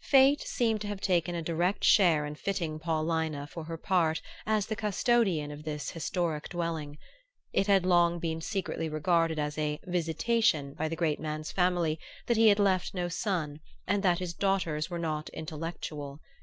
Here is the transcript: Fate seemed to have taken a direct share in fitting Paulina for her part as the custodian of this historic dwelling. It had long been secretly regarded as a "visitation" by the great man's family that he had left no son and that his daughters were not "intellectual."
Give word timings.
Fate 0.00 0.40
seemed 0.40 0.80
to 0.80 0.86
have 0.86 1.02
taken 1.02 1.34
a 1.34 1.42
direct 1.42 1.84
share 1.84 2.24
in 2.24 2.34
fitting 2.36 2.78
Paulina 2.78 3.46
for 3.46 3.64
her 3.64 3.76
part 3.76 4.22
as 4.46 4.64
the 4.64 4.76
custodian 4.76 5.50
of 5.50 5.64
this 5.64 5.90
historic 5.90 6.48
dwelling. 6.48 6.96
It 7.52 7.66
had 7.66 7.84
long 7.84 8.18
been 8.18 8.40
secretly 8.40 8.88
regarded 8.88 9.38
as 9.38 9.58
a 9.58 9.80
"visitation" 9.84 10.72
by 10.72 10.88
the 10.88 10.96
great 10.96 11.20
man's 11.20 11.52
family 11.52 12.00
that 12.28 12.38
he 12.38 12.48
had 12.48 12.58
left 12.58 12.94
no 12.94 13.08
son 13.08 13.60
and 13.86 14.02
that 14.02 14.20
his 14.20 14.32
daughters 14.32 14.88
were 14.88 14.98
not 14.98 15.28
"intellectual." 15.34 16.18